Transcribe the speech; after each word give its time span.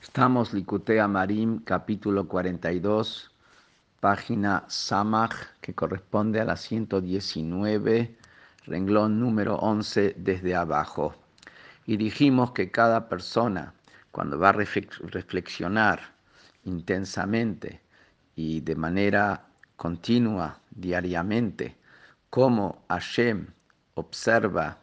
Estamos 0.00 0.54
Licutea 0.54 1.08
Marim, 1.08 1.58
capítulo 1.64 2.28
42, 2.28 3.32
página 3.98 4.64
Samach, 4.68 5.34
que 5.60 5.74
corresponde 5.74 6.40
a 6.40 6.44
la 6.44 6.56
119, 6.56 8.16
renglón 8.66 9.18
número 9.18 9.56
11 9.56 10.14
desde 10.16 10.54
abajo. 10.54 11.16
Y 11.84 11.96
dijimos 11.96 12.52
que 12.52 12.70
cada 12.70 13.08
persona, 13.08 13.74
cuando 14.12 14.38
va 14.38 14.50
a 14.50 14.52
reflexionar 14.52 16.00
intensamente 16.62 17.82
y 18.36 18.60
de 18.60 18.76
manera 18.76 19.46
continua, 19.76 20.60
diariamente, 20.70 21.76
cómo 22.30 22.84
Hashem 22.88 23.48
observa 23.94 24.78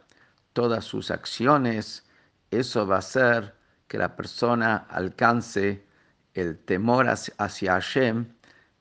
todas 0.52 0.84
sus 0.84 1.10
acciones, 1.10 2.04
eso 2.50 2.86
va 2.86 2.98
a 2.98 3.02
ser 3.02 3.55
que 3.88 3.98
la 3.98 4.16
persona 4.16 4.86
alcance 4.88 5.84
el 6.34 6.58
temor 6.58 7.08
hacia 7.08 7.72
Hashem, 7.72 8.26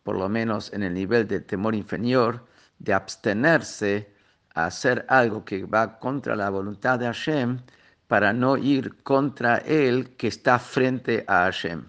por 0.04 0.18
lo 0.18 0.30
menos 0.30 0.72
en 0.73 0.84
el 0.84 0.94
nivel 0.94 1.27
de 1.27 1.40
temor 1.40 1.76
inferior, 1.76 2.46
de 2.80 2.94
abstenerse 2.94 4.13
a 4.54 4.66
hacer 4.66 5.05
algo 5.10 5.46
que 5.46 5.66
va 5.66 5.99
contra 5.99 6.36
la 6.36 6.49
voluntad 6.49 6.99
de 6.99 7.05
Hashem 7.05 7.60
para 8.08 8.34
no 8.34 8.58
ir 8.58 9.04
contra 9.04 9.58
él 9.58 10.16
que 10.18 10.27
está 10.27 10.60
frente 10.60 11.24
a 11.27 11.44
Hashem. 11.46 11.85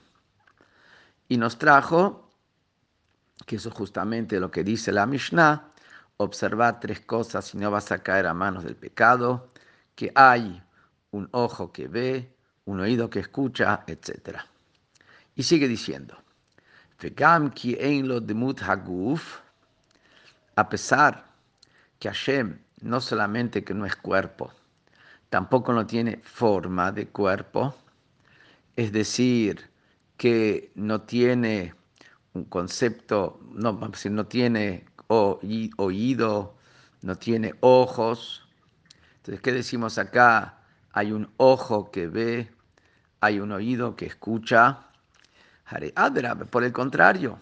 Y 1.29 1.37
nos 1.37 1.59
trajo, 1.59 2.30
que 3.45 3.57
eso 3.57 3.69
es 3.69 3.74
justamente 3.74 4.41
lo 4.41 4.51
que 4.51 4.65
dice 4.65 4.93
la 4.93 5.07
Mishnah, 5.07 5.73
observar 6.16 6.80
tres 6.80 7.01
cosas 7.01 7.52
y 7.55 7.59
no 7.59 7.71
vas 7.71 7.93
a 7.93 7.98
caer 7.98 8.27
a 8.27 8.35
manos 8.35 8.65
del 8.65 8.77
pecado, 8.77 9.51
que 9.95 10.12
hay 10.15 10.62
un 11.10 11.29
ojo 11.33 11.73
que 11.73 11.88
ve, 11.88 12.36
un 12.66 12.80
oído 12.80 13.09
que 13.09 13.20
escucha, 13.20 13.83
etc. 13.87 14.38
Y 15.34 15.43
sigue 15.43 15.66
diciendo, 15.66 16.16
a 20.57 20.68
pesar 20.68 21.26
que 21.99 22.09
Hashem 22.09 22.59
no 22.82 23.01
solamente 23.01 23.65
que 23.65 23.74
no 23.74 23.87
es 23.87 23.96
cuerpo, 23.96 24.52
tampoco 25.30 25.73
no 25.73 25.87
tiene 25.87 26.18
forma 26.18 26.93
de 26.93 27.09
cuerpo, 27.09 27.74
es 28.76 28.93
decir, 28.93 29.71
que 30.16 30.71
no 30.74 31.02
tiene 31.02 31.74
un 32.35 32.45
concepto, 32.45 33.41
no, 33.52 33.73
no 34.10 34.26
tiene 34.26 34.87
oído, 35.09 36.57
no 37.02 37.16
tiene 37.16 37.54
ojos. 37.60 38.46
Entonces, 39.16 39.41
¿qué 39.41 39.52
decimos 39.52 39.98
acá? 39.98 40.59
Hay 40.93 41.13
un 41.13 41.30
ojo 41.37 41.91
que 41.91 42.07
ve, 42.07 42.51
hay 43.27 43.41
un 43.41 43.52
oído 43.52 43.96
que 43.96 44.07
escucha. 44.07 44.79
Por 46.51 46.65
el 46.65 46.73
contrario. 46.73 47.38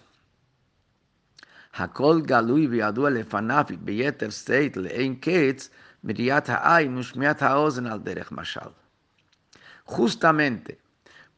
Justamente 9.85 10.79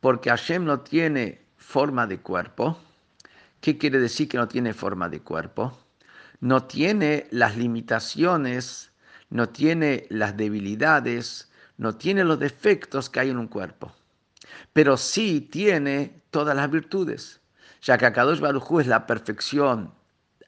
porque 0.01 0.31
Hashem 0.31 0.65
no 0.65 0.81
tiene 0.81 1.45
forma 1.57 2.07
de 2.07 2.21
cuerpo, 2.21 2.79
¿qué 3.61 3.77
quiere 3.77 3.99
decir 3.99 4.29
que 4.29 4.37
no 4.37 4.47
tiene 4.47 4.73
forma 4.73 5.09
de 5.09 5.21
cuerpo? 5.21 5.77
No 6.39 6.63
tiene 6.63 7.27
las 7.33 7.57
limitaciones, 7.57 8.93
no 9.31 9.49
tiene 9.49 10.07
las 10.11 10.37
debilidades, 10.37 11.51
no 11.79 11.97
tiene 11.97 12.23
los 12.23 12.39
defectos 12.39 13.11
que 13.11 13.21
hay 13.21 13.31
en 13.31 13.39
un 13.39 13.49
cuerpo 13.49 13.96
pero 14.73 14.97
sí 14.97 15.41
tiene 15.41 16.23
todas 16.31 16.57
las 16.57 16.71
virtudes, 16.71 17.41
ya 17.83 17.99
que 17.99 18.07
Akadosh 18.07 18.41
Baruj 18.41 18.81
es 18.81 18.87
la 18.87 19.07
perfección 19.07 19.93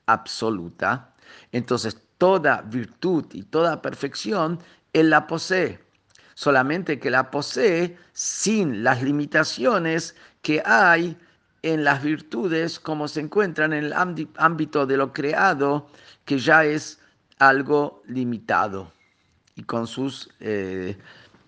absoluta, 0.07 1.15
entonces 1.53 2.01
toda 2.19 2.63
virtud 2.63 3.27
y 3.33 3.43
toda 3.45 3.83
perfección 3.83 4.59
Él 4.93 5.11
la 5.11 5.27
posee, 5.27 5.81
solamente 6.35 6.99
que 6.99 7.11
la 7.11 7.31
posee 7.31 7.97
sin 8.13 8.83
las 8.83 9.03
limitaciones 9.03 10.15
que 10.43 10.63
hay 10.65 11.17
en 11.63 11.85
las 11.85 12.03
virtudes 12.03 12.79
como 12.79 13.09
se 13.09 13.21
encuentran 13.21 13.73
en 13.73 13.85
el 13.85 13.93
ámbito 14.37 14.87
de 14.87 14.97
lo 14.97 15.13
creado, 15.13 15.89
que 16.25 16.39
ya 16.39 16.65
es 16.65 17.01
algo 17.39 18.03
limitado 18.07 18.93
y 19.59 19.65
con 19.65 19.87
sus 19.87 20.31
eh, 20.39 20.97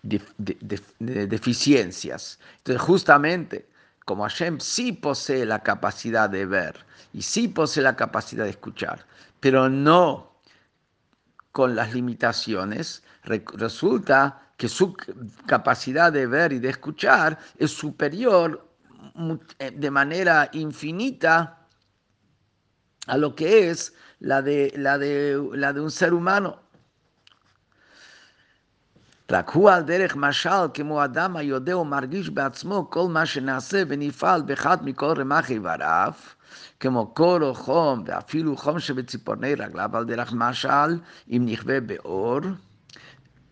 deficiencias. 0.02 2.38
Entonces, 2.58 2.82
justamente, 2.82 3.68
como 4.04 4.24
Hashem 4.24 4.60
sí 4.60 4.92
posee 4.92 5.46
la 5.46 5.62
capacidad 5.62 6.28
de 6.28 6.46
ver 6.46 6.84
y 7.12 7.22
sí 7.22 7.48
posee 7.48 7.82
la 7.82 7.96
capacidad 7.96 8.44
de 8.44 8.50
escuchar, 8.50 9.04
pero 9.40 9.68
no 9.68 10.30
con 11.52 11.74
las 11.74 11.94
limitaciones, 11.94 13.02
resulta 13.22 14.42
que 14.56 14.68
su 14.68 14.94
capacidad 15.46 16.12
de 16.12 16.26
ver 16.26 16.52
y 16.52 16.58
de 16.58 16.68
escuchar 16.68 17.38
es 17.58 17.70
superior 17.70 18.68
eh, 19.58 19.70
de 19.70 19.90
manera 19.90 20.50
infinita 20.52 21.66
a 23.06 23.16
lo 23.16 23.34
que 23.34 23.70
es 23.70 23.94
la 24.20 24.42
de, 24.42 24.72
la 24.76 24.98
de, 24.98 25.42
la 25.54 25.72
de 25.72 25.80
un 25.80 25.90
ser 25.90 26.12
humano. 26.12 26.60
רק 29.30 29.50
הוא 29.50 29.70
על 29.70 29.82
דרך 29.82 30.16
משל 30.16 30.66
כמו 30.74 31.04
אדם 31.04 31.36
היודע 31.36 31.78
ומרגיש 31.78 32.30
בעצמו 32.30 32.90
כל 32.90 33.08
מה 33.08 33.26
שנעשה 33.26 33.82
ונפעל 33.88 34.42
באחד 34.42 34.84
מכל 34.84 35.14
רמ"ח 35.16 35.50
איבריו, 35.50 36.12
כמו 36.80 37.14
קור 37.14 37.42
או 37.42 37.54
חום 37.54 38.02
ואפילו 38.06 38.56
חום 38.56 38.80
שבציפורני 38.80 39.54
רגליו 39.54 39.96
על 39.96 40.04
דרך 40.04 40.32
משל 40.32 40.98
אם 41.30 41.42
נכווה 41.46 41.80
באור, 41.80 42.40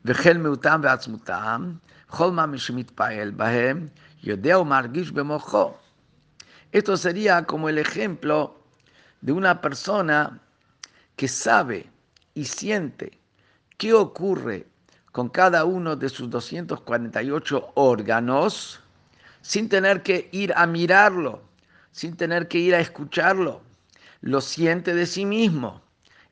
וכן 0.04 0.42
מיעוטם 0.42 0.80
ועצמותם, 0.82 1.72
כל 2.06 2.30
מה 2.30 2.44
שמתפעל 2.56 3.30
בהם, 3.30 3.88
יודע 4.24 4.58
ומרגיש 4.58 5.10
במוחו. 5.10 5.74
Esto 6.72 6.96
sería 6.98 7.44
como 7.44 7.68
el 7.70 7.78
ejemplo 7.78 8.36
de 9.22 9.32
una 9.32 9.60
persona 9.60 10.38
que 11.16 11.26
sabe 11.26 11.86
y 12.34 12.44
siente 12.44 13.18
qué 13.78 13.94
ocurre 13.94 14.66
con 15.12 15.28
cada 15.28 15.64
uno 15.64 15.96
de 15.96 16.08
sus 16.08 16.28
248 16.30 17.72
órganos 17.74 18.80
sin 19.40 19.68
tener 19.68 20.02
que 20.02 20.28
ir 20.32 20.52
a 20.56 20.66
mirarlo, 20.66 21.42
sin 21.92 22.16
tener 22.16 22.48
que 22.48 22.58
ir 22.58 22.74
a 22.74 22.80
escucharlo. 22.80 23.62
Lo 24.20 24.40
siente 24.40 24.94
de 24.94 25.06
sí 25.06 25.24
mismo. 25.24 25.82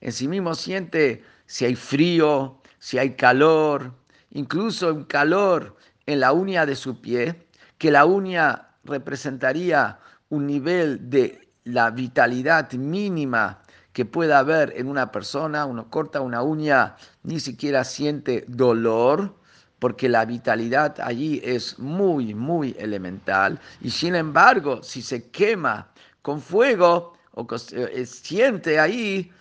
En 0.00 0.12
sí 0.12 0.28
mismo 0.28 0.54
siente 0.54 1.24
si 1.46 1.64
hay 1.64 1.76
frío, 1.76 2.60
si 2.78 2.98
hay 2.98 3.14
calor, 3.14 3.92
incluso 4.32 4.92
un 4.92 5.04
calor 5.04 5.76
en 6.06 6.20
la 6.20 6.32
uña 6.32 6.66
de 6.66 6.76
su 6.76 7.00
pie, 7.00 7.46
que 7.78 7.90
la 7.90 8.04
uña 8.04 8.68
representaría 8.84 9.98
un 10.28 10.46
nivel 10.46 11.10
de 11.10 11.48
la 11.64 11.90
vitalidad 11.90 12.72
mínima 12.72 13.62
que 13.96 14.04
pueda 14.04 14.40
haber 14.40 14.74
en 14.76 14.88
una 14.88 15.10
persona, 15.10 15.64
uno 15.64 15.88
corta 15.88 16.20
una 16.20 16.42
uña, 16.42 16.96
ni 17.22 17.40
siquiera 17.40 17.82
siente 17.82 18.44
dolor, 18.46 19.34
porque 19.78 20.06
la 20.10 20.26
vitalidad 20.26 21.00
allí 21.00 21.40
es 21.42 21.78
muy, 21.78 22.34
muy 22.34 22.76
elemental. 22.78 23.58
Y 23.80 23.88
sin 23.88 24.14
embargo, 24.14 24.82
si 24.82 25.00
se 25.00 25.30
quema 25.30 25.88
con 26.20 26.42
fuego, 26.42 27.14
o 27.32 27.46
eh, 27.72 28.04
siente 28.04 28.78
ahí, 28.78 29.32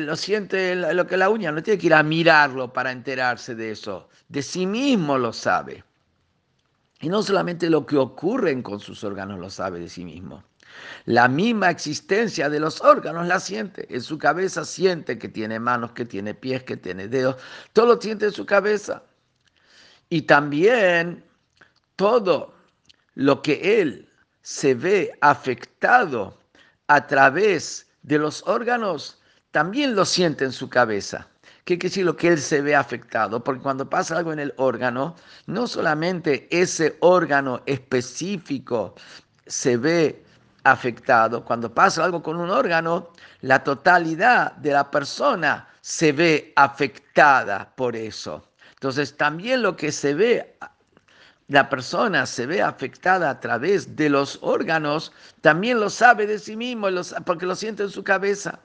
lo 0.00 0.14
siente 0.14 0.76
lo 0.76 1.04
que 1.08 1.16
la 1.16 1.28
uña, 1.28 1.50
no 1.50 1.60
tiene 1.60 1.80
que 1.80 1.88
ir 1.88 1.94
a 1.94 2.04
mirarlo 2.04 2.72
para 2.72 2.92
enterarse 2.92 3.56
de 3.56 3.72
eso, 3.72 4.08
de 4.28 4.42
sí 4.42 4.64
mismo 4.64 5.18
lo 5.18 5.32
sabe. 5.32 5.82
Y 7.00 7.08
no 7.08 7.20
solamente 7.20 7.68
lo 7.68 7.84
que 7.84 7.96
ocurre 7.96 8.62
con 8.62 8.78
sus 8.78 9.02
órganos 9.02 9.40
lo 9.40 9.50
sabe 9.50 9.80
de 9.80 9.88
sí 9.88 10.04
mismo. 10.04 10.44
La 11.04 11.28
misma 11.28 11.70
existencia 11.70 12.50
de 12.50 12.60
los 12.60 12.80
órganos 12.80 13.26
la 13.26 13.40
siente. 13.40 13.86
En 13.94 14.02
su 14.02 14.18
cabeza 14.18 14.64
siente 14.64 15.18
que 15.18 15.28
tiene 15.28 15.58
manos, 15.60 15.92
que 15.92 16.04
tiene 16.04 16.34
pies, 16.34 16.64
que 16.64 16.76
tiene 16.76 17.08
dedos. 17.08 17.36
Todo 17.72 17.94
lo 17.94 18.00
siente 18.00 18.26
en 18.26 18.32
su 18.32 18.44
cabeza. 18.44 19.02
Y 20.08 20.22
también 20.22 21.24
todo 21.96 22.54
lo 23.14 23.42
que 23.42 23.80
él 23.80 24.08
se 24.42 24.74
ve 24.74 25.16
afectado 25.20 26.38
a 26.86 27.06
través 27.06 27.88
de 28.02 28.18
los 28.18 28.42
órganos, 28.46 29.20
también 29.50 29.96
lo 29.96 30.04
siente 30.04 30.44
en 30.44 30.52
su 30.52 30.68
cabeza. 30.68 31.26
¿Qué 31.64 31.78
quiere 31.78 31.90
decir 31.90 32.04
lo 32.04 32.16
que 32.16 32.28
él 32.28 32.38
se 32.38 32.60
ve 32.60 32.76
afectado? 32.76 33.42
Porque 33.42 33.62
cuando 33.62 33.90
pasa 33.90 34.16
algo 34.16 34.32
en 34.32 34.38
el 34.38 34.54
órgano, 34.56 35.16
no 35.46 35.66
solamente 35.66 36.46
ese 36.50 36.96
órgano 37.00 37.62
específico 37.66 38.94
se 39.46 39.76
ve 39.76 40.25
afectado. 40.70 41.44
Cuando 41.44 41.72
pasa 41.72 42.04
algo 42.04 42.22
con 42.22 42.36
un 42.36 42.50
órgano, 42.50 43.10
la 43.40 43.62
totalidad 43.62 44.52
de 44.52 44.72
la 44.72 44.90
persona 44.90 45.68
se 45.80 46.12
ve 46.12 46.52
afectada 46.56 47.72
por 47.76 47.96
eso. 47.96 48.48
Entonces, 48.74 49.16
también 49.16 49.62
lo 49.62 49.76
que 49.76 49.92
se 49.92 50.14
ve 50.14 50.56
la 51.48 51.68
persona 51.68 52.26
se 52.26 52.46
ve 52.46 52.60
afectada 52.60 53.30
a 53.30 53.38
través 53.38 53.94
de 53.94 54.10
los 54.10 54.38
órganos, 54.42 55.12
también 55.42 55.78
lo 55.78 55.90
sabe 55.90 56.26
de 56.26 56.40
sí 56.40 56.56
mismo 56.56 56.88
porque 57.24 57.46
lo 57.46 57.54
siente 57.54 57.84
en 57.84 57.90
su 57.90 58.02
cabeza. 58.02 58.58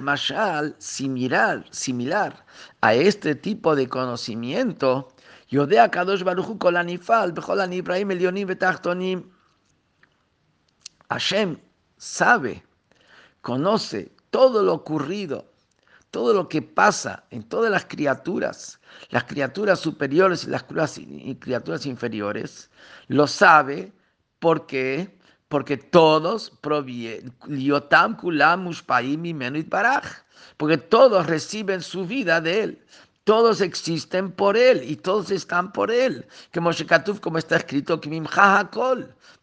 Mashal, 0.00 0.74
similar, 0.78 1.64
similar 1.70 2.44
a 2.80 2.94
este 2.94 3.34
tipo 3.34 3.74
de 3.74 3.88
conocimiento, 3.88 5.08
Yodea 5.48 5.90
Kadosh 5.90 6.22
Baruchu 6.22 6.58
Kolanifal, 6.58 7.34
Ibrahim 7.72 8.10
Elionim 8.12 8.46
Betachtonim. 8.46 9.30
Hashem 11.10 11.58
sabe, 11.96 12.62
conoce 13.40 14.12
todo 14.30 14.62
lo 14.62 14.74
ocurrido 14.74 15.52
todo 16.14 16.32
lo 16.32 16.48
que 16.48 16.62
pasa 16.62 17.24
en 17.30 17.42
todas 17.42 17.72
las 17.72 17.86
criaturas, 17.86 18.78
las 19.10 19.24
criaturas 19.24 19.80
superiores 19.80 20.44
y 20.44 20.50
las 20.50 20.62
criaturas 20.62 21.86
inferiores, 21.86 22.70
lo 23.08 23.26
sabe 23.26 23.92
porque 24.38 25.18
porque 25.54 25.76
todos 25.76 26.50
provienen, 26.62 27.32
porque 30.56 30.78
todos 30.78 31.26
reciben 31.28 31.80
su 31.80 32.06
vida 32.06 32.40
de 32.40 32.62
él. 32.64 32.84
Todos 33.22 33.60
existen 33.60 34.32
por 34.32 34.56
él 34.56 34.82
y 34.82 34.96
todos 34.96 35.30
están 35.30 35.70
por 35.72 35.92
él. 35.92 36.26
Como 36.52 36.70
como 37.20 37.38
está 37.38 37.54
escrito, 37.54 38.00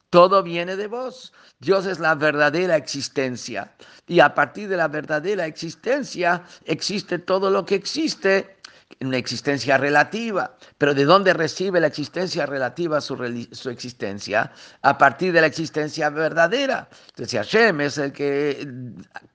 todo 0.10 0.44
viene 0.44 0.76
de 0.76 0.88
vos. 0.88 1.32
Dios 1.60 1.86
es 1.86 2.00
la 2.00 2.16
verdadera 2.16 2.76
existencia. 2.76 3.72
Y 4.06 4.20
a 4.20 4.36
partir 4.36 4.68
de 4.68 4.76
la 4.76 4.90
verdadera 4.90 5.46
existencia 5.46 6.44
existe 6.66 7.20
todo 7.20 7.50
lo 7.50 7.64
que 7.66 7.76
existe 7.76 8.58
una 9.00 9.18
existencia 9.18 9.78
relativa. 9.78 10.56
Pero 10.78 10.94
¿de 10.94 11.06
dónde 11.06 11.34
recibe 11.34 11.80
la 11.80 11.88
existencia 11.88 12.46
relativa 12.46 13.02
su, 13.02 13.16
su, 13.52 13.70
existencia? 13.70 14.52
A 14.82 14.98
partir 14.98 15.34
de 15.34 15.42
la 15.42 15.48
existencia 15.48 16.10
verdadera. 16.10 16.90
Entonces 17.10 17.40
Hashem 17.40 17.82
es 17.82 17.98
el 17.98 18.12
que 18.12 18.68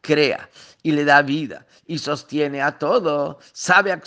crea 0.00 0.48
y 0.82 0.92
le 0.92 1.04
da 1.04 1.22
vida 1.22 1.66
y 1.86 1.98
sostiene 1.98 2.62
a 2.62 2.78
todo, 2.78 3.38
sabe, 3.52 4.00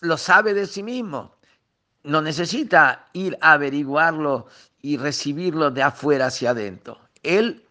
lo 0.00 0.16
sabe 0.16 0.54
de 0.54 0.66
sí 0.66 0.82
mismo. 0.82 1.36
No 2.04 2.20
necesita 2.20 3.08
ir 3.12 3.36
a 3.40 3.52
averiguarlo 3.52 4.46
y 4.80 4.96
recibirlo 4.96 5.70
de 5.70 5.82
afuera 5.82 6.26
hacia 6.26 6.50
adentro. 6.50 6.98
Él, 7.22 7.64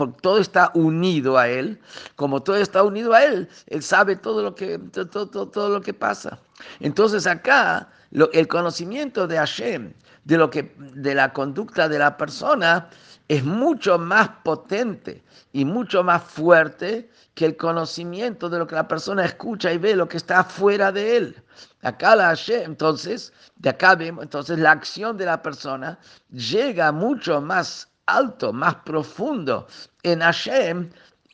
porque 0.00 0.22
todo 0.22 0.38
está 0.38 0.70
unido 0.72 1.36
a 1.36 1.46
Él, 1.46 1.78
como 2.16 2.42
todo 2.42 2.56
está 2.56 2.82
unido 2.82 3.12
a 3.12 3.22
Él, 3.22 3.50
Él 3.66 3.82
sabe 3.82 4.16
todo 4.16 4.42
lo 4.42 4.54
que, 4.54 4.78
todo, 4.78 5.28
todo, 5.28 5.68
lo 5.68 5.82
que 5.82 5.92
pasa. 5.92 6.40
Entonces 6.80 7.26
acá 7.26 7.90
el 8.32 8.48
conocimiento 8.48 9.26
de 9.26 9.36
Hashem, 9.36 9.92
de, 10.24 10.38
lo 10.38 10.48
que, 10.48 10.74
de 10.78 11.14
la 11.14 11.34
conducta 11.34 11.86
de 11.86 11.98
la 11.98 12.16
persona, 12.16 12.88
es 13.28 13.44
mucho 13.44 13.98
más 13.98 14.30
potente 14.42 15.22
y 15.52 15.66
mucho 15.66 16.02
más 16.02 16.22
fuerte 16.22 17.10
que 17.34 17.44
el 17.44 17.58
conocimiento 17.58 18.48
de 18.48 18.58
lo 18.58 18.66
que 18.66 18.76
la 18.76 18.88
persona 18.88 19.26
escucha 19.26 19.70
y 19.70 19.76
ve, 19.76 19.94
lo 19.94 20.08
que 20.08 20.16
está 20.16 20.44
fuera 20.44 20.90
de 20.90 21.18
él. 21.18 21.42
Acá 21.82 22.16
la 22.16 22.28
Hashem, 22.28 22.62
entonces, 22.64 23.34
de 23.56 23.68
acá 23.68 23.96
vemos, 23.96 24.24
entonces 24.24 24.58
la 24.58 24.70
acción 24.70 25.18
de 25.18 25.26
la 25.26 25.42
persona 25.42 25.98
llega 26.30 26.90
mucho 26.90 27.42
más 27.42 27.89
alto, 28.06 28.52
más 28.52 28.76
profundo 28.76 29.66
en 30.02 30.20
Hashem 30.20 30.90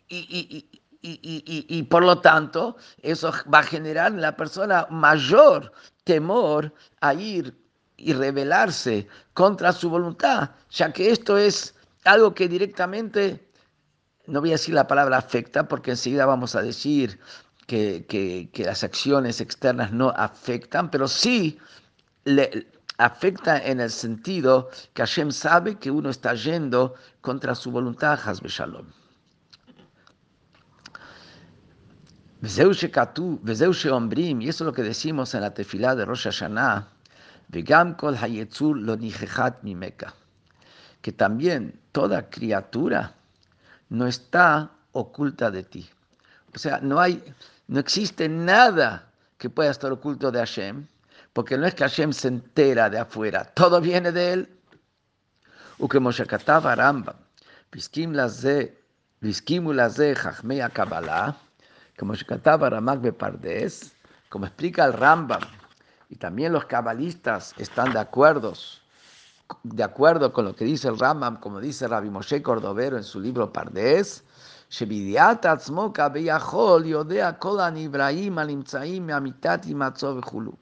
y, 0.09 0.67
y, 1.03 1.83
por 1.85 2.05
lo 2.05 2.21
tanto 2.21 2.77
eso 3.03 3.33
va 3.53 3.61
a 3.61 3.63
generar 3.63 4.13
en 4.13 4.21
la 4.21 4.37
persona 4.37 4.87
mayor 4.91 5.73
temor 6.05 6.73
a 7.01 7.15
ir 7.15 7.57
y 7.97 8.13
rebelarse 8.13 9.07
contra 9.33 9.73
su 9.73 9.89
voluntad, 9.89 10.51
ya 10.71 10.93
que 10.93 11.11
esto 11.11 11.39
es 11.39 11.75
algo 12.05 12.35
que 12.35 12.49
directamente 12.49 13.49
no 14.27 14.41
voy 14.41 14.51
a 14.51 14.55
decir 14.55 14.75
la 14.75 14.87
palabra 14.87 15.19
afecta 15.19 15.67
porque 15.69 15.93
enseguida 15.93 16.27
vamos 16.27 16.55
a 16.55 16.63
decir 16.63 17.19
que, 17.67 18.51
las 18.65 18.85
acciones 18.85 19.41
externas 19.41 19.93
no 19.93 20.11
afectan, 20.11 20.91
pero 20.91 21.09
sí 21.09 21.59
le 22.25 22.67
afecta 22.99 23.59
en 23.59 23.81
el 23.81 23.91
sentido 23.91 24.71
que 24.95 25.03
Hashem 25.03 25.31
sabe 25.31 25.77
que 25.77 25.91
uno 25.91 26.11
está 26.11 26.35
yendo 26.35 26.95
contra 27.21 27.55
su 27.55 27.71
voluntad, 27.71 28.19
Hasbe 28.25 28.49
Shalom. 28.49 28.87
Y 32.43 32.47
eso 32.47 32.65
es 34.39 34.61
lo 34.61 34.73
que 34.73 34.83
decimos 34.83 35.35
en 35.35 35.41
la 35.41 35.55
tefilá 35.55 35.95
de 35.97 36.05
Rosh 36.05 36.25
Hashanah, 36.25 36.89
que 41.03 41.13
también 41.13 41.81
toda 41.93 42.29
criatura 42.29 43.15
no 43.89 44.07
está 44.07 44.71
oculta 44.93 45.51
de 45.51 45.63
ti. 45.63 45.89
O 46.55 46.59
sea, 46.59 46.81
no 46.81 47.01
hay, 47.01 47.23
no 47.69 47.81
existe 47.81 48.29
nada 48.29 49.11
que 49.39 49.51
pueda 49.51 49.71
estar 49.71 49.93
oculto 49.93 50.31
de 50.31 50.39
Hashem, 50.39 50.87
porque 51.37 51.59
no 51.59 51.67
es 51.67 51.75
que 51.75 51.85
Hashem 51.85 52.15
se 52.15 52.29
entera 52.29 52.89
de 52.89 52.99
afuera, 52.99 53.45
todo 53.45 53.79
viene 53.79 54.11
de 54.11 54.33
él. 54.33 54.59
Ukemoshaktava 55.79 56.75
Rambam, 56.75 57.17
Biskim 57.71 58.15
Lazé, 58.15 58.83
Biskimu 59.21 59.75
Lazé, 59.75 60.15
Jachmea 60.15 60.71
Kabbalah, 60.71 61.37
Kemoshakatava 61.99 62.71
Ramak 62.71 63.03
Bepardes, 63.03 63.93
como 64.31 64.47
explica 64.47 64.87
el 64.87 64.95
Rambam, 64.95 65.43
y 66.09 66.17
también 66.17 66.55
los 66.55 66.65
cabalistas 66.65 67.53
están 67.59 67.93
de 67.93 67.99
acuerdo, 67.99 68.55
de 69.63 69.83
acuerdo 69.83 70.33
con 70.33 70.47
lo 70.47 70.57
que 70.57 70.65
dice 70.65 70.89
el 70.89 70.99
Rambam, 70.99 71.39
como 71.39 71.61
dice 71.61 71.87
Rabbi 71.87 72.09
Moshe 72.09 72.41
Cordovero 72.41 72.97
en 72.97 73.05
su 73.05 73.21
libro 73.21 73.53
Pardes, 73.53 74.25
Shebidiat 74.71 75.45
Atzmoka 75.45 76.09
Beyahol 76.09 76.87
Yodea 76.87 77.39
Kolan 77.39 77.77
Ibrahim 77.77 78.39
Alimtzaim 78.39 79.11
Amitat 79.11 79.67
Imatzov 79.67 80.25
Hulu 80.33 80.57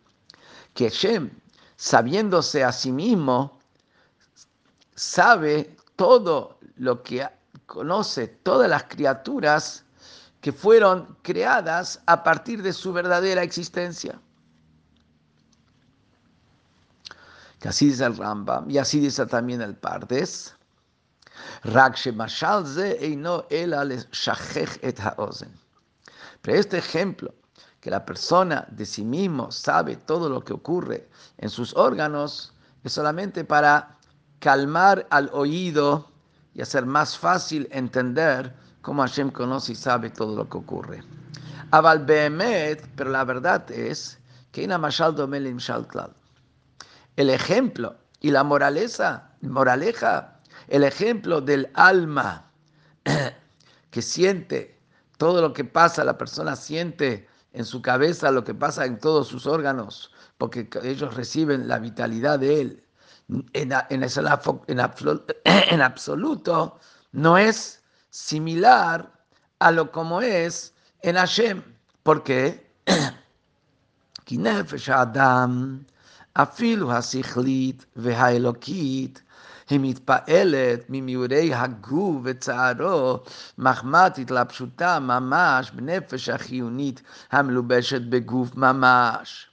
que 0.74 0.90
Shem, 0.90 1.30
sabiéndose 1.76 2.62
a 2.62 2.72
sí 2.72 2.92
mismo, 2.92 3.58
sabe 4.94 5.76
todo 5.96 6.58
lo 6.76 7.02
que 7.02 7.26
conoce, 7.66 8.28
todas 8.28 8.68
las 8.68 8.84
criaturas 8.84 9.84
que 10.40 10.52
fueron 10.52 11.16
creadas 11.22 12.00
a 12.06 12.22
partir 12.22 12.62
de 12.62 12.72
su 12.72 12.92
verdadera 12.92 13.42
existencia. 13.42 14.20
así 17.68 17.86
dice 17.86 18.04
el 18.04 18.16
Rambam 18.16 18.70
y 18.70 18.78
así 18.78 19.00
dice 19.00 19.24
también 19.26 19.62
el 19.62 19.74
Pardes. 19.74 20.54
Pero 26.42 26.58
este 26.58 26.78
ejemplo, 26.78 27.34
que 27.84 27.90
la 27.90 28.06
persona 28.06 28.66
de 28.70 28.86
sí 28.86 29.04
mismo 29.04 29.52
sabe 29.52 29.96
todo 29.96 30.30
lo 30.30 30.42
que 30.42 30.54
ocurre 30.54 31.06
en 31.36 31.50
sus 31.50 31.76
órganos, 31.76 32.54
es 32.82 32.94
solamente 32.94 33.44
para 33.44 33.98
calmar 34.38 35.06
al 35.10 35.28
oído 35.34 36.08
y 36.54 36.62
hacer 36.62 36.86
más 36.86 37.18
fácil 37.18 37.68
entender 37.70 38.54
cómo 38.80 39.02
Hashem 39.02 39.30
conoce 39.30 39.72
y 39.72 39.74
sabe 39.74 40.08
todo 40.08 40.34
lo 40.34 40.48
que 40.48 40.56
ocurre. 40.56 41.04
Aval 41.72 42.06
pero 42.06 43.10
la 43.10 43.22
verdad 43.22 43.70
es 43.70 44.18
que 44.50 44.64
el 44.64 44.72
ejemplo 47.28 47.96
y 48.20 48.30
la 48.30 48.44
moraleza, 48.44 49.28
moraleja, 49.42 50.40
el 50.68 50.84
ejemplo 50.84 51.42
del 51.42 51.68
alma 51.74 52.50
que 53.90 54.00
siente 54.00 54.80
todo 55.18 55.42
lo 55.42 55.52
que 55.52 55.64
pasa, 55.64 56.02
la 56.02 56.16
persona 56.16 56.56
siente 56.56 57.28
en 57.54 57.64
su 57.64 57.80
cabeza 57.80 58.30
lo 58.32 58.44
que 58.44 58.52
pasa 58.52 58.84
en 58.84 58.98
todos 58.98 59.28
sus 59.28 59.46
órganos, 59.46 60.10
porque 60.38 60.68
ellos 60.82 61.14
reciben 61.14 61.68
la 61.68 61.78
vitalidad 61.78 62.38
de 62.40 62.60
él. 62.60 62.84
En, 63.52 63.72
en, 65.44 65.82
absoluto 65.82 66.78
no 67.12 67.38
es 67.38 67.82
similar 68.10 69.10
a 69.60 69.70
lo 69.70 69.90
como 69.92 70.20
es 70.20 70.74
en 71.02 71.16
Hashem. 71.16 71.62
¿Por 72.02 72.24
qué? 72.24 72.70
Adam, 74.88 75.86
היא 79.69 79.79
מתפעלת 79.79 80.85
ממיעורי 80.89 81.53
הגוף 81.53 82.15
וצערו 82.23 83.19
מחמת 83.57 84.17
התלבשותה 84.17 84.99
ממש 84.99 85.71
בנפש 85.71 86.29
החיונית 86.29 87.01
המלובשת 87.31 88.01
בגוף 88.01 88.55
ממש. 88.55 89.49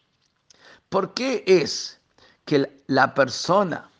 ¿Por 0.88 1.14
qué 1.14 1.44
es 1.46 2.00
que 2.46 2.56
la 2.86 3.12
persona, 3.12 3.90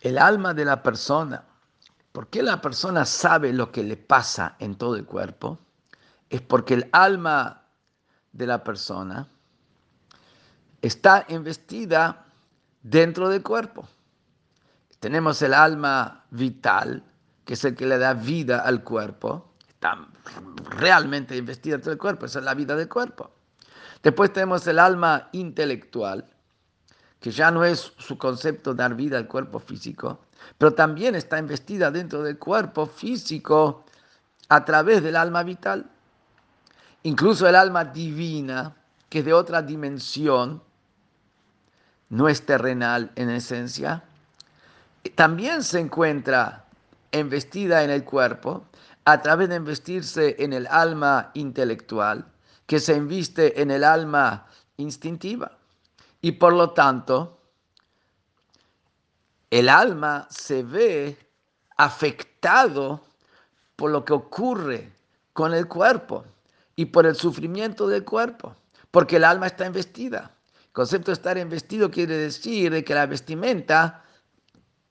el 0.00 0.18
alma 0.18 0.54
de 0.54 0.64
la 0.64 0.82
persona, 0.82 1.44
por 2.12 2.28
qué 2.28 2.42
la 2.42 2.60
persona 2.62 3.04
sabe 3.04 3.52
lo 3.52 3.70
que 3.70 3.84
le 3.84 3.96
pasa 3.96 4.56
en 4.58 4.74
todo 4.76 4.96
el 4.96 5.04
cuerpo? 5.04 5.58
Es 6.30 6.40
porque 6.40 6.74
el 6.74 6.88
alma 6.92 7.62
de 8.32 8.46
la 8.46 8.64
persona 8.64 9.28
está 10.82 11.24
investida 11.28 12.24
dentro 12.83 13.29
del 13.29 13.43
cuerpo. 13.43 13.87
Tenemos 14.99 15.41
el 15.41 15.53
alma 15.53 16.25
vital, 16.29 17.03
que 17.45 17.53
es 17.53 17.65
el 17.65 17.75
que 17.75 17.85
le 17.85 17.97
da 17.97 18.13
vida 18.13 18.59
al 18.59 18.83
cuerpo, 18.83 19.53
está 19.67 20.07
realmente 20.77 21.35
investida 21.35 21.75
dentro 21.75 21.89
del 21.89 21.99
cuerpo, 21.99 22.25
esa 22.25 22.39
es 22.39 22.45
la 22.45 22.53
vida 22.53 22.75
del 22.75 22.87
cuerpo. 22.87 23.31
Después 24.03 24.31
tenemos 24.33 24.65
el 24.67 24.79
alma 24.79 25.29
intelectual, 25.31 26.27
que 27.19 27.31
ya 27.31 27.51
no 27.51 27.63
es 27.63 27.93
su 27.97 28.17
concepto 28.17 28.73
dar 28.73 28.95
vida 28.95 29.17
al 29.17 29.27
cuerpo 29.27 29.59
físico, 29.59 30.21
pero 30.57 30.73
también 30.73 31.15
está 31.15 31.37
investida 31.37 31.91
dentro 31.91 32.23
del 32.23 32.37
cuerpo 32.37 32.85
físico 32.85 33.85
a 34.49 34.65
través 34.65 35.03
del 35.03 35.15
alma 35.15 35.43
vital. 35.43 35.89
Incluso 37.03 37.47
el 37.47 37.55
alma 37.55 37.85
divina, 37.85 38.75
que 39.09 39.19
es 39.19 39.25
de 39.25 39.33
otra 39.33 39.61
dimensión, 39.61 40.61
no 42.11 42.27
es 42.27 42.45
terrenal 42.45 43.09
en 43.15 43.29
esencia, 43.29 44.03
también 45.15 45.63
se 45.63 45.79
encuentra 45.79 46.65
investida 47.11 47.83
en 47.83 47.89
el 47.89 48.03
cuerpo 48.03 48.65
a 49.05 49.21
través 49.21 49.47
de 49.47 49.55
investirse 49.55 50.35
en 50.39 50.51
el 50.51 50.67
alma 50.67 51.31
intelectual, 51.33 52.25
que 52.67 52.79
se 52.79 52.95
inviste 52.95 53.61
en 53.61 53.71
el 53.71 53.85
alma 53.85 54.45
instintiva. 54.75 55.57
Y 56.21 56.33
por 56.33 56.53
lo 56.53 56.71
tanto, 56.71 57.39
el 59.49 59.69
alma 59.69 60.27
se 60.29 60.63
ve 60.63 61.17
afectado 61.77 63.05
por 63.77 63.89
lo 63.89 64.03
que 64.03 64.13
ocurre 64.13 64.91
con 65.31 65.53
el 65.53 65.67
cuerpo 65.67 66.25
y 66.75 66.85
por 66.85 67.05
el 67.05 67.15
sufrimiento 67.15 67.87
del 67.87 68.03
cuerpo, 68.03 68.53
porque 68.91 69.15
el 69.15 69.23
alma 69.23 69.47
está 69.47 69.65
investida. 69.65 70.35
El 70.71 70.75
concepto 70.75 71.11
de 71.11 71.15
estar 71.15 71.37
investido 71.37 71.91
quiere 71.91 72.15
decir 72.15 72.85
que 72.85 72.95
la 72.95 73.05
vestimenta 73.05 74.05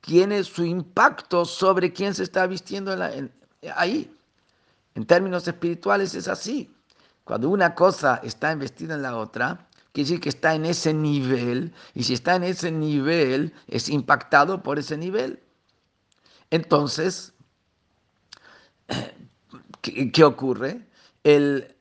tiene 0.02 0.44
su 0.44 0.62
impacto 0.62 1.46
sobre 1.46 1.90
quién 1.90 2.14
se 2.14 2.24
está 2.24 2.46
vistiendo 2.46 2.94
ahí. 3.74 4.14
En 4.94 5.06
términos 5.06 5.48
espirituales 5.48 6.14
es 6.14 6.28
así. 6.28 6.70
Cuando 7.24 7.48
una 7.48 7.74
cosa 7.74 8.20
está 8.22 8.52
investida 8.52 8.94
en 8.94 9.00
la 9.00 9.16
otra, 9.16 9.68
quiere 9.92 10.06
decir 10.10 10.20
que 10.20 10.28
está 10.28 10.54
en 10.54 10.66
ese 10.66 10.92
nivel, 10.92 11.72
y 11.94 12.02
si 12.02 12.12
está 12.12 12.36
en 12.36 12.44
ese 12.44 12.70
nivel, 12.70 13.54
es 13.66 13.88
impactado 13.88 14.62
por 14.62 14.78
ese 14.78 14.98
nivel. 14.98 15.42
Entonces, 16.50 17.32
¿qué, 19.80 20.24
ocurre? 20.24 20.86
El, 21.24 21.74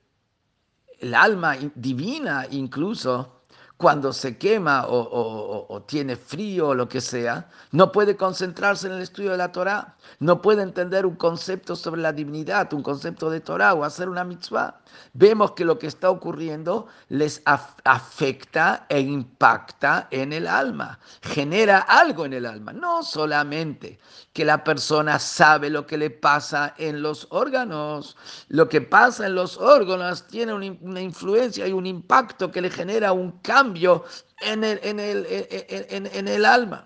el 1.00 1.14
alma 1.16 1.58
divina 1.76 2.48
incluso 2.50 3.39
cuando 3.80 4.12
se 4.12 4.38
quema 4.38 4.88
o, 4.90 5.82
tiene 5.88 6.18
frío 6.18 6.68
o 6.68 6.76
lo 6.76 6.90
que 6.90 7.00
sea, 7.00 7.50
no 7.72 7.94
puede 7.94 8.18
concentrarse 8.18 8.88
en 8.88 8.94
el 8.94 9.02
estudio 9.02 9.32
de 9.32 9.38
la 9.38 9.54
Torah, 9.54 9.96
no 10.20 10.42
puede 10.42 10.64
entender 10.64 11.06
un 11.06 11.16
concepto 11.16 11.78
sobre 11.78 12.02
la 12.02 12.12
divinidad, 12.12 12.74
un 12.74 12.84
concepto 12.84 13.30
de 13.30 13.40
Torah 13.40 13.74
o 13.74 13.86
hacer 13.86 14.10
una 14.10 14.26
mitzvah. 14.26 14.82
Vemos 15.14 15.52
que 15.52 15.64
lo 15.64 15.80
que 15.80 15.88
está 15.88 16.10
ocurriendo 16.10 16.88
les 17.08 17.42
afecta 17.46 18.86
e 18.90 19.00
impacta 19.00 20.10
en 20.12 20.34
el 20.34 20.48
alma, 20.48 21.00
genera 21.22 21.78
algo 21.80 22.26
en 22.26 22.34
el 22.34 22.48
alma, 22.48 22.74
no 22.74 23.02
solamente 23.02 23.98
que 24.34 24.44
la 24.44 24.62
persona 24.62 25.20
sabe 25.20 25.70
lo 25.70 25.88
que 25.88 25.98
le 25.98 26.10
pasa 26.10 26.74
en 26.78 27.02
los 27.02 27.28
órganos, 27.30 28.18
lo 28.50 28.68
que 28.68 28.82
pasa 28.82 29.26
en 29.28 29.36
los 29.36 29.58
órganos 29.58 30.28
tiene 30.28 30.54
una 30.54 31.02
influencia 31.02 31.66
y 31.66 31.72
un 31.72 31.86
impacto 31.86 32.52
que 32.52 32.62
le 32.62 32.70
genera 32.70 33.14
un 33.14 33.32
cambio 33.40 33.69
en 33.69 34.65
el, 34.65 34.79
en 34.83 35.01
el, 35.01 35.27
en, 35.29 36.07
en 36.07 36.29
el 36.29 36.45
alma. 36.45 36.85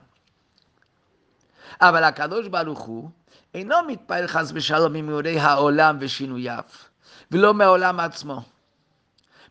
אבל 1.80 2.04
הקדוש 2.04 2.48
ברוך 2.48 2.80
הוא 2.80 3.10
אינו 3.54 3.76
מתפעל 3.86 4.26
חס 4.26 4.52
ושלום 4.54 4.92
ממאורי 4.92 5.40
העולם 5.40 5.96
ושינוייו, 6.00 6.62
ולא 7.30 7.54
מהעולם 7.54 8.00
עצמו. 8.00 8.42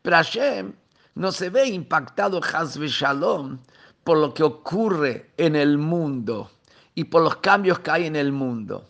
Pero 0.03 0.15
Hashem 0.15 0.73
no 1.15 1.31
se 1.31 1.49
ve 1.49 1.67
impactado 1.67 2.39
Chas 2.41 2.77
Shalom 2.77 3.59
por 4.03 4.17
lo 4.17 4.33
que 4.33 4.43
ocurre 4.43 5.31
en 5.37 5.55
el 5.55 5.77
mundo 5.77 6.51
y 6.95 7.05
por 7.05 7.23
los 7.23 7.37
cambios 7.37 7.79
que 7.79 7.91
hay 7.91 8.05
en 8.05 8.15
el 8.15 8.31
mundo 8.31 8.85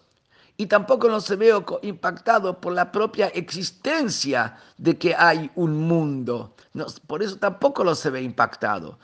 y 0.63 0.67
tampoco 0.67 1.09
no 1.09 1.21
se 1.21 1.35
ve 1.35 1.53
impactado 1.83 2.61
por 2.61 2.73
la 2.73 2.93
propia 2.93 3.27
existencia 3.35 4.57
de 4.79 4.97
que 4.97 5.13
hay 5.13 5.51
un 5.57 5.89
mundo. 5.89 6.55
por 7.09 7.21
eso 7.21 7.37
tampoco 7.37 7.83
lo 7.83 7.97
se 7.97 8.11
ve 8.11 8.23
impactado. 8.23 8.97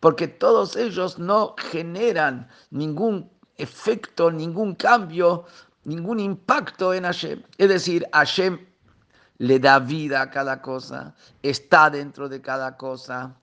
Porque 0.00 0.28
todos 0.28 0.76
ellos 0.76 1.18
no 1.18 1.54
generan 1.58 2.48
ningún 2.70 3.30
efecto, 3.58 4.30
ningún 4.30 4.74
cambio, 4.74 5.44
ningún 5.84 6.18
impacto 6.18 6.94
en 6.94 7.04
Hashem. 7.04 7.42
Es 7.58 7.68
decir, 7.68 8.06
Hashem 8.14 8.58
le 9.36 9.58
da 9.58 9.78
vida 9.78 10.22
a 10.22 10.30
cada 10.30 10.62
cosa, 10.62 11.14
está 11.42 11.90
dentro 11.90 12.30
de 12.30 12.40
cada 12.40 12.74
cosa, 12.78 13.34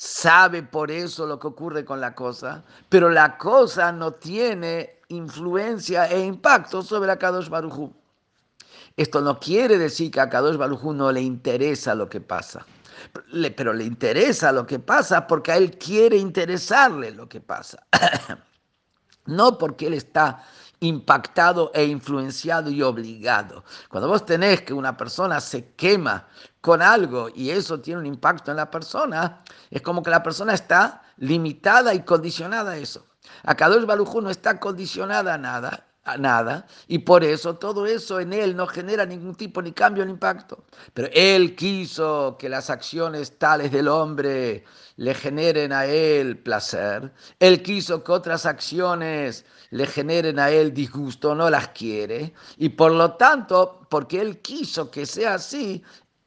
sabe 0.00 0.62
por 0.62 0.92
eso 0.92 1.26
lo 1.26 1.40
que 1.40 1.48
ocurre 1.48 1.84
con 1.84 2.00
la 2.00 2.14
cosa, 2.14 2.62
pero 2.88 3.10
la 3.10 3.36
cosa 3.36 3.90
no 3.90 4.12
tiene 4.12 5.00
influencia 5.08 6.06
e 6.06 6.24
impacto 6.24 6.84
sobre 6.84 7.10
Akadosh 7.10 7.48
Barujú. 7.48 7.92
Esto 8.96 9.20
no 9.20 9.40
quiere 9.40 9.76
decir 9.76 10.12
que 10.12 10.20
a 10.20 10.28
Kadosh 10.28 10.56
Barujú 10.56 10.92
no 10.92 11.10
le 11.10 11.20
interesa 11.20 11.96
lo 11.96 12.08
que 12.08 12.20
pasa, 12.20 12.64
pero 13.56 13.72
le 13.72 13.82
interesa 13.82 14.52
lo 14.52 14.64
que 14.64 14.78
pasa 14.78 15.26
porque 15.26 15.50
a 15.50 15.56
él 15.56 15.76
quiere 15.76 16.16
interesarle 16.16 17.10
lo 17.10 17.28
que 17.28 17.40
pasa. 17.40 17.84
no 19.26 19.58
porque 19.58 19.88
él 19.88 19.94
está 19.94 20.44
impactado 20.80 21.70
e 21.74 21.84
influenciado 21.84 22.70
y 22.70 22.82
obligado. 22.82 23.64
Cuando 23.88 24.08
vos 24.08 24.24
tenés 24.24 24.62
que 24.62 24.72
una 24.72 24.96
persona 24.96 25.40
se 25.40 25.72
quema 25.74 26.26
con 26.60 26.82
algo 26.82 27.28
y 27.34 27.50
eso 27.50 27.80
tiene 27.80 28.00
un 28.00 28.06
impacto 28.06 28.50
en 28.50 28.58
la 28.58 28.70
persona, 28.70 29.42
es 29.70 29.82
como 29.82 30.02
que 30.02 30.10
la 30.10 30.22
persona 30.22 30.54
está 30.54 31.02
limitada 31.16 31.94
y 31.94 32.02
condicionada 32.02 32.72
a 32.72 32.76
eso. 32.76 33.06
A 33.44 33.54
Kadosh 33.54 33.84
Barujú 33.84 34.20
no 34.20 34.30
está 34.30 34.58
condicionada 34.58 35.34
a 35.34 35.38
nada, 35.38 35.87
nada, 36.16 36.66
y 36.86 36.98
por 37.00 37.24
eso 37.24 37.56
todo 37.56 37.86
eso 37.86 38.20
en 38.20 38.32
él 38.32 38.56
no 38.56 38.66
genera 38.66 39.04
ningún 39.04 39.34
tipo 39.34 39.60
ni 39.60 39.72
cambio 39.72 40.04
ni 40.04 40.12
impacto. 40.12 40.64
Pero 40.94 41.08
él 41.12 41.54
quiso 41.54 42.36
que 42.38 42.48
las 42.48 42.70
acciones 42.70 43.38
tales 43.38 43.70
del 43.72 43.88
hombre 43.88 44.64
le 44.96 45.14
generen 45.14 45.72
a 45.72 45.86
él 45.86 46.38
placer, 46.38 47.12
él 47.38 47.62
quiso 47.62 48.02
que 48.02 48.12
otras 48.12 48.46
acciones 48.46 49.44
le 49.70 49.86
generen 49.86 50.38
a 50.38 50.50
él 50.50 50.72
disgusto, 50.72 51.34
no 51.34 51.50
las 51.50 51.68
quiere, 51.68 52.32
y 52.56 52.70
por 52.70 52.92
lo 52.92 53.12
tanto, 53.14 53.86
porque 53.90 54.20
él 54.20 54.40
quiso 54.40 54.90
que 54.90 55.06
sea 55.06 55.34
así, 55.34 55.82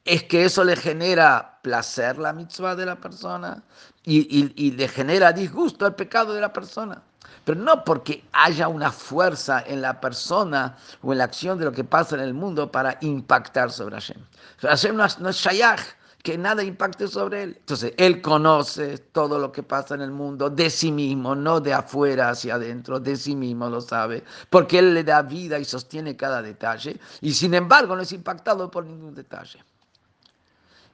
es 0.06 0.24
que 0.24 0.46
eso 0.46 0.64
le 0.64 0.76
genera 0.76 1.60
placer 1.64 2.18
la 2.18 2.34
mitzvah 2.34 2.76
de 2.76 2.86
la 2.86 3.00
persona 3.00 3.64
y, 4.04 4.52
y 4.56 4.72
le 4.72 4.88
genera 4.88 5.32
disgusto 5.32 5.86
el 5.86 5.94
pecado 5.94 6.34
de 6.34 6.42
la 6.42 6.52
persona 6.54 7.04
pero 7.51 7.61
no 7.61 7.85
porque 7.85 8.25
haya 8.33 8.69
una 8.69 8.91
fuerza 8.91 9.63
en 9.67 9.81
la 9.81 10.01
persona 10.01 10.77
o 11.03 11.13
en 11.13 11.19
la 11.19 11.25
acción 11.25 11.59
de 11.59 11.65
lo 11.65 11.73
que 11.73 11.85
pasa 11.85 12.17
en 12.17 12.23
el 12.23 12.35
mundo 12.35 12.71
para 12.71 12.99
impactar 13.01 13.71
sobre 13.71 13.95
Hashem. 13.95 14.21
Hashem 14.61 14.97
no 14.97 15.05
es, 15.05 15.19
no 15.19 15.31
shayach, 15.31 15.81
que 16.27 16.37
nada 16.37 16.65
impacte 16.65 17.07
sobre 17.07 17.45
él. 17.45 17.57
Entonces, 17.57 17.93
él 17.97 18.21
conoce 18.21 18.99
todo 18.99 19.39
lo 19.39 19.53
que 19.53 19.63
pasa 19.63 19.95
en 19.95 20.01
el 20.01 20.11
mundo 20.11 20.51
de 20.51 20.71
sí 20.71 20.91
mismo, 20.91 21.37
no 21.37 21.61
de 21.61 21.73
afuera 21.73 22.31
hacia 22.31 22.57
adentro, 22.57 22.99
de 22.99 23.17
sí 23.17 23.37
mismo 23.37 23.71
lo 23.71 23.81
sabe, 23.81 24.25
porque 24.51 24.81
él 24.81 24.93
le 24.93 25.05
da 25.05 25.23
vida 25.23 25.57
y 25.61 25.65
sostiene 25.65 26.17
cada 26.17 26.43
detalle, 26.43 26.99
y 27.21 27.33
sin 27.33 27.55
embargo 27.55 27.95
no 27.95 28.03
es 28.03 28.11
impactado 28.11 28.69
por 28.69 28.85
ningún 28.85 29.15
detalle. 29.15 29.63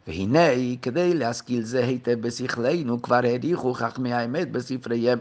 והנה, 0.06 0.48
כדי 0.82 1.14
להשכיל 1.14 1.64
זה 1.64 1.84
היטב 1.84 2.20
בשכלנו, 2.20 3.02
כבר 3.02 3.20
העריכו 3.24 3.74
חכמי 3.74 4.12
האמת 4.12 4.52
בספריהם 4.52 5.18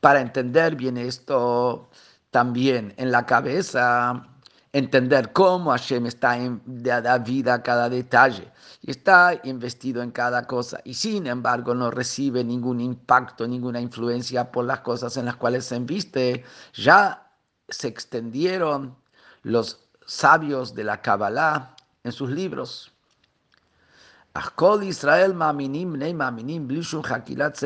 para 0.00 0.20
entender 0.20 0.76
bien 0.76 0.96
esto 0.96 1.88
también 2.30 2.94
en 2.96 3.12
la 3.12 3.26
cabeza, 3.26 4.26
entender 4.72 5.32
cómo 5.32 5.70
Hashem 5.70 6.06
está 6.06 6.36
en, 6.38 6.62
da 6.66 7.18
vida 7.18 7.54
a 7.54 7.62
cada 7.62 7.88
detalle 7.88 8.50
y 8.80 8.90
está 8.90 9.38
investido 9.44 10.02
en 10.02 10.10
cada 10.10 10.46
cosa 10.46 10.80
y 10.84 10.94
sin 10.94 11.26
embargo 11.26 11.74
no 11.74 11.90
recibe 11.90 12.42
ningún 12.42 12.80
impacto, 12.80 13.46
ninguna 13.46 13.80
influencia 13.80 14.50
por 14.50 14.64
las 14.64 14.80
cosas 14.80 15.16
en 15.16 15.26
las 15.26 15.36
cuales 15.36 15.66
se 15.66 15.76
inviste. 15.76 16.44
Ya 16.74 17.30
se 17.68 17.88
extendieron 17.88 18.96
los 19.42 19.78
sabios 20.06 20.74
de 20.74 20.84
la 20.84 21.00
Kabbalah 21.00 21.76
en 22.04 22.12
sus 22.12 22.30
libros. 22.30 22.90
Israel 24.82 25.34
ma'aminim, 25.34 25.98
ma'aminim, 26.16 26.66
hakilat 27.04 27.56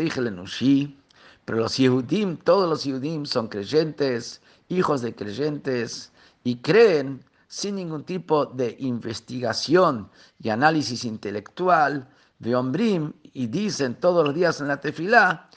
pero 1.47 1.59
los 1.59 1.77
Yehudim, 1.77 2.37
todos 2.39 2.69
los 2.69 2.85
Yehudim 2.85 3.25
son 3.25 3.47
creyentes, 3.47 4.43
hijos 4.69 5.01
de 5.01 5.15
creyentes, 5.15 6.13
y 6.43 6.57
creen 6.57 7.25
sin 7.47 7.77
ningún 7.77 8.03
tipo 8.03 8.47
de 8.47 8.77
investigación 8.81 10.11
y 10.43 10.51
análisis 10.51 11.05
intelectual, 11.05 12.09
de 12.41 12.55
Ombrim, 12.55 13.13
y 13.33 13.47
dicen 13.47 13.95
todos 13.95 14.27
los 14.27 14.35
días 14.35 14.61
en 14.61 14.69
la 14.69 14.81
tefilá, 14.81 15.49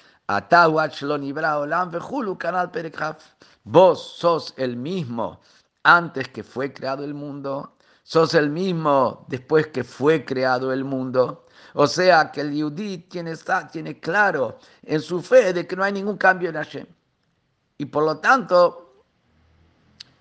Vos 3.64 4.02
sos 4.18 4.54
el 4.58 4.78
mismo 4.78 5.42
antes 5.84 6.28
que 6.28 6.44
fue 6.44 6.72
creado 6.72 7.04
el 7.04 7.16
mundo, 7.16 7.74
sos 8.10 8.34
el 8.34 8.50
mismo 8.50 9.24
después 9.28 9.68
que 9.68 9.84
fue 9.84 10.26
creado 10.26 10.74
el 10.74 10.84
mundo. 10.84 11.46
O 11.76 11.86
sea 11.86 12.32
que 12.32 12.42
el 12.42 12.56
Yudí 12.56 12.98
tiene, 12.98 13.36
tiene 13.72 14.00
claro 14.00 14.58
en 14.82 15.00
su 15.00 15.22
fe 15.22 15.54
de 15.54 15.68
que 15.68 15.76
no 15.76 15.84
hay 15.84 15.94
ningún 15.94 16.18
cambio 16.18 16.50
en 16.50 16.56
Hashem. 16.56 16.88
Y 17.78 17.86
por 17.86 18.04
lo 18.04 18.18
tanto, 18.18 19.04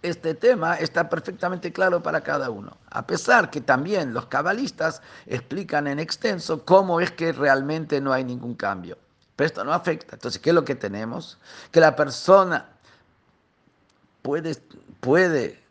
este 0.03 0.35
tema 0.35 0.75
está 0.75 1.09
perfectamente 1.09 1.73
claro 1.73 2.03
para 2.03 2.21
cada 2.21 2.51
uno. 2.51 2.77
A 2.91 3.07
pesar 3.07 3.49
que 3.49 3.63
también 3.63 4.13
los 4.13 4.27
cabalistas 4.27 5.01
explican 5.25 5.87
en 5.87 5.99
extenso 5.99 6.67
cómo 6.67 7.01
es 7.01 7.11
que 7.13 7.33
realmente 7.33 8.03
no 8.03 8.13
hay 8.13 8.23
ningún 8.23 8.55
cambio. 8.55 8.99
Pero 9.35 9.47
esto 9.47 9.65
no 9.65 9.73
afecta. 9.73 10.17
Entonces, 10.17 10.39
¿qué 10.43 10.51
es 10.51 10.55
lo 10.55 10.67
que 10.67 10.75
tenemos? 10.75 11.39
Que 11.71 11.81
la 11.81 11.97
persona 11.97 12.69
puede, 14.21 14.59
puede 15.01 15.68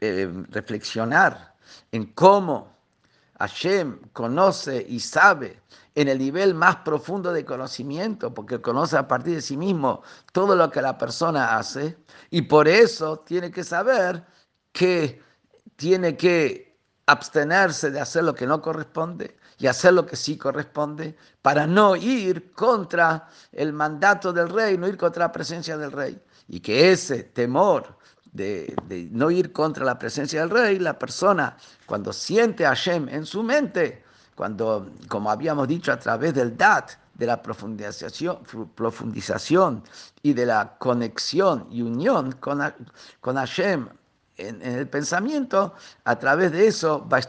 eh, 0.00 0.32
reflexionar 0.48 1.54
en 1.92 2.06
cómo 2.12 2.76
Hashem 3.38 3.98
conoce 4.12 4.84
y 4.88 5.00
sabe 5.00 5.60
en 5.94 6.08
el 6.08 6.18
nivel 6.18 6.54
más 6.54 6.76
profundo 6.76 7.32
de 7.32 7.44
conocimiento, 7.44 8.32
porque 8.32 8.60
conoce 8.60 8.96
a 8.96 9.08
partir 9.08 9.34
de 9.34 9.42
sí 9.42 9.56
mismo 9.56 10.02
todo 10.32 10.54
lo 10.56 10.70
que 10.70 10.80
la 10.80 10.96
persona 10.96 11.56
hace, 11.56 11.96
y 12.30 12.42
por 12.42 12.68
eso 12.68 13.18
tiene 13.18 13.50
que 13.50 13.64
saber 13.64 14.24
que 14.72 15.22
tiene 15.76 16.16
que 16.16 16.78
abstenerse 17.06 17.90
de 17.90 18.00
hacer 18.00 18.24
lo 18.24 18.34
que 18.34 18.46
no 18.46 18.62
corresponde 18.62 19.36
y 19.58 19.66
hacer 19.66 19.92
lo 19.92 20.06
que 20.06 20.16
sí 20.16 20.38
corresponde 20.38 21.16
para 21.42 21.66
no 21.66 21.94
ir 21.96 22.52
contra 22.52 23.28
el 23.52 23.72
mandato 23.72 24.32
del 24.32 24.48
rey, 24.48 24.78
no 24.78 24.88
ir 24.88 24.96
contra 24.96 25.26
la 25.26 25.32
presencia 25.32 25.76
del 25.76 25.92
rey. 25.92 26.20
Y 26.48 26.60
que 26.60 26.90
ese 26.90 27.22
temor 27.24 27.96
de, 28.32 28.74
no 29.12 29.30
ir 29.30 29.52
contra 29.52 29.84
la 29.84 29.98
presencia 29.98 30.40
del 30.40 30.50
rey, 30.50 30.78
la 30.78 30.98
persona 30.98 31.56
cuando 31.86 32.12
siente 32.12 32.64
a 32.64 32.70
Hashem 32.70 33.08
en 33.08 33.26
su 33.26 33.42
mente, 33.42 34.02
cuando, 34.34 34.90
como 35.08 35.30
habíamos 35.30 35.68
dicho, 35.68 35.92
a 35.92 35.98
través 35.98 36.34
del 36.34 36.56
DAT, 36.56 36.92
de 37.14 37.26
la 37.26 37.42
profundización, 37.42 38.38
profundización 38.74 39.84
y 40.22 40.32
de 40.32 40.46
la 40.46 40.76
conexión 40.78 41.66
y 41.70 41.82
unión 41.82 42.32
con, 42.32 42.60
con 43.20 43.36
Hashem 43.36 43.88
en, 44.48 44.62
el 44.62 44.88
pensamiento, 44.88 45.74
a 46.04 46.18
través 46.18 46.52
de 46.52 46.66
eso 46.66 47.06
va 47.08 47.18
a 47.18 47.22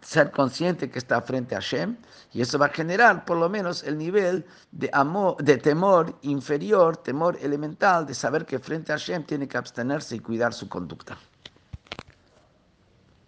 ser 0.00 0.30
consciente 0.30 0.90
que 0.90 0.98
está 0.98 1.20
frente 1.22 1.54
a 1.54 1.60
Hashem 1.60 1.96
y 2.32 2.40
eso 2.40 2.58
va 2.58 2.66
a 2.66 2.70
generar 2.70 3.24
por 3.24 3.38
lo 3.38 3.48
menos 3.48 3.82
el 3.84 3.98
nivel 3.98 4.46
de, 4.72 4.90
amor, 4.92 5.36
de 5.42 5.56
temor 5.56 6.14
inferior, 6.22 6.96
temor 6.98 7.38
elemental, 7.40 8.06
de 8.06 8.14
saber 8.14 8.44
que 8.44 8.58
frente 8.58 8.92
a 8.92 8.96
Hashem 8.96 9.24
tiene 9.24 9.48
que 9.48 9.58
abstenerse 9.58 10.16
y 10.16 10.20
cuidar 10.20 10.52
su 10.52 10.68
conducta. 10.68 11.18